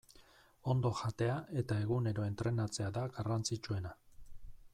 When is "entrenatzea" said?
2.31-2.91